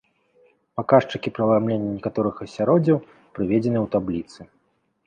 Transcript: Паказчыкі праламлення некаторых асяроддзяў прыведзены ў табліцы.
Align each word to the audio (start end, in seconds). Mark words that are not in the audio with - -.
Паказчыкі 0.79 1.33
праламлення 1.39 1.87
некаторых 1.99 2.35
асяроддзяў 2.47 2.97
прыведзены 3.35 3.79
ў 3.85 3.87
табліцы. 3.99 4.53